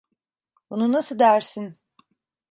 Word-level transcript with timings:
Bunu 0.69 0.91
nasıl 0.91 1.19
dersin? 1.19 1.77